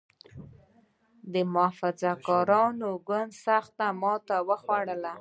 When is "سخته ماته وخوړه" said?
3.45-4.95